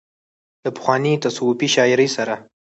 له 0.63 0.69
پخوانۍ 0.75 1.13
تصوفي 1.23 1.67
شاعرۍ 1.75 2.09
سره 2.15 2.35